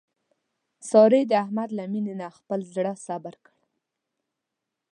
سارې 0.89 1.21
د 1.27 1.31
احمد 1.43 1.69
له 1.77 1.83
مینې 1.91 2.13
نه 2.21 2.27
خپل 2.37 2.59
زړه 2.75 2.93
صبر 3.05 3.35
کړ. 3.45 3.55